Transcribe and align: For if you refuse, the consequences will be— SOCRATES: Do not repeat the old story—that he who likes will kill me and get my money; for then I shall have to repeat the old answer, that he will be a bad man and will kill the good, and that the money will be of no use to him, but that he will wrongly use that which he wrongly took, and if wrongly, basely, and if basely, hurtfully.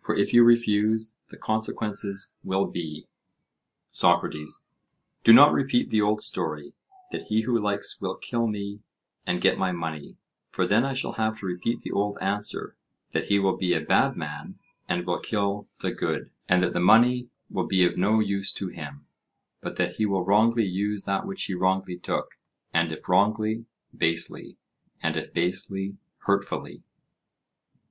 For 0.00 0.14
if 0.14 0.32
you 0.32 0.42
refuse, 0.42 1.16
the 1.28 1.36
consequences 1.36 2.34
will 2.42 2.64
be— 2.64 3.06
SOCRATES: 3.90 4.64
Do 5.22 5.34
not 5.34 5.52
repeat 5.52 5.90
the 5.90 6.00
old 6.00 6.22
story—that 6.22 7.24
he 7.24 7.42
who 7.42 7.60
likes 7.60 8.00
will 8.00 8.16
kill 8.16 8.46
me 8.46 8.80
and 9.26 9.38
get 9.38 9.58
my 9.58 9.72
money; 9.72 10.16
for 10.50 10.66
then 10.66 10.86
I 10.86 10.94
shall 10.94 11.12
have 11.20 11.40
to 11.40 11.46
repeat 11.46 11.80
the 11.80 11.90
old 11.90 12.16
answer, 12.22 12.74
that 13.10 13.24
he 13.26 13.38
will 13.38 13.58
be 13.58 13.74
a 13.74 13.82
bad 13.82 14.16
man 14.16 14.58
and 14.88 15.04
will 15.06 15.20
kill 15.20 15.66
the 15.82 15.92
good, 15.92 16.30
and 16.48 16.62
that 16.62 16.72
the 16.72 16.80
money 16.80 17.28
will 17.50 17.66
be 17.66 17.84
of 17.84 17.98
no 17.98 18.18
use 18.18 18.54
to 18.54 18.68
him, 18.68 19.04
but 19.60 19.76
that 19.76 19.96
he 19.96 20.06
will 20.06 20.24
wrongly 20.24 20.64
use 20.64 21.04
that 21.04 21.26
which 21.26 21.44
he 21.44 21.54
wrongly 21.54 21.98
took, 21.98 22.36
and 22.72 22.92
if 22.92 23.10
wrongly, 23.10 23.66
basely, 23.94 24.56
and 25.02 25.18
if 25.18 25.34
basely, 25.34 25.98
hurtfully. 26.20 26.82